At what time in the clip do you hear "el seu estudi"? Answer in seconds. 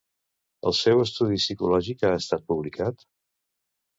0.69-1.37